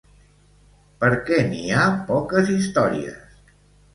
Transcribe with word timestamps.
Per 1.03 1.09
què 1.27 1.37
n'hi 1.51 1.61
ha 1.77 1.83
poques 2.09 2.51
històries? 2.55 3.39